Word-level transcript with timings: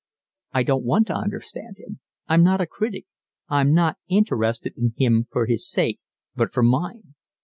"I 0.51 0.63
don't 0.63 0.83
want 0.83 1.05
to 1.07 1.13
understand 1.15 1.77
him, 1.77 1.99
I'm 2.27 2.41
not 2.43 2.59
a 2.59 2.65
critic. 2.65 3.05
I'm 3.49 3.71
not 3.71 3.99
interested 4.07 4.73
in 4.75 4.95
him 4.97 5.25
for 5.29 5.45
his 5.45 5.69
sake 5.69 5.99
but 6.35 6.51
for 6.51 6.63
mine." 6.63 7.13